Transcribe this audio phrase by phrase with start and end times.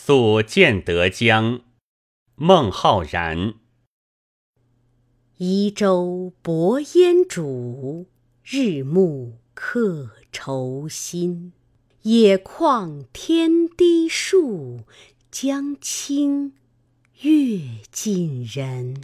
[0.00, 1.60] 宿建德江，
[2.36, 3.54] 孟浩然。
[5.36, 8.06] 移舟泊烟渚，
[8.44, 11.52] 日暮客愁新。
[12.02, 14.82] 野旷天低树，
[15.32, 16.54] 江清
[17.20, 17.60] 月
[17.90, 19.02] 近人。